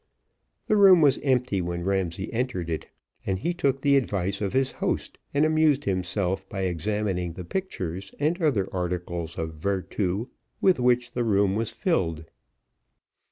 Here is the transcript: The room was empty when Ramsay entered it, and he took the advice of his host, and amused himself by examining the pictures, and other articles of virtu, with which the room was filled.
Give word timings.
The 0.65 0.75
room 0.77 1.01
was 1.01 1.19
empty 1.19 1.61
when 1.61 1.83
Ramsay 1.83 2.33
entered 2.33 2.71
it, 2.71 2.87
and 3.23 3.37
he 3.37 3.53
took 3.53 3.79
the 3.81 3.95
advice 3.97 4.41
of 4.41 4.51
his 4.51 4.71
host, 4.71 5.19
and 5.31 5.45
amused 5.45 5.83
himself 5.83 6.49
by 6.49 6.61
examining 6.61 7.33
the 7.33 7.45
pictures, 7.45 8.11
and 8.19 8.41
other 8.41 8.67
articles 8.73 9.37
of 9.37 9.53
virtu, 9.53 10.29
with 10.59 10.79
which 10.79 11.11
the 11.11 11.23
room 11.23 11.53
was 11.55 11.69
filled. 11.69 12.25